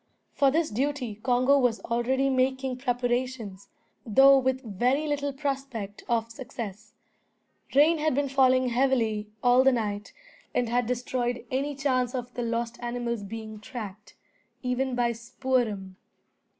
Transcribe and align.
For 0.33 0.49
this 0.49 0.71
duty 0.71 1.13
Congo 1.21 1.59
was 1.59 1.79
already 1.81 2.27
making 2.31 2.77
preparations, 2.77 3.69
though 4.03 4.35
with 4.39 4.63
very 4.63 5.05
little 5.05 5.31
prospect 5.31 6.01
of 6.09 6.31
success. 6.31 6.95
Rain 7.75 7.99
had 7.99 8.15
been 8.15 8.27
falling 8.27 8.69
heavily 8.69 9.29
all 9.43 9.63
the 9.63 9.71
night, 9.71 10.11
and 10.55 10.67
had 10.69 10.87
destroyed 10.87 11.45
any 11.51 11.75
chance 11.75 12.15
of 12.15 12.33
the 12.33 12.41
lost 12.41 12.79
animals 12.81 13.21
being 13.21 13.59
tracked, 13.59 14.15
even 14.63 14.95
by 14.95 15.11
Spoor'em. 15.11 15.97